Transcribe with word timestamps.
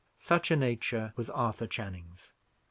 Such 0.17 0.49
a 0.49 0.55
nature 0.55 1.13
was 1.15 1.29
Arthur 1.29 1.67
Channing's. 1.67 2.33